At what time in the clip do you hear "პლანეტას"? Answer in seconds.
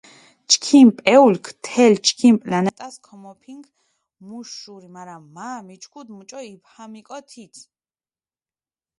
2.43-2.95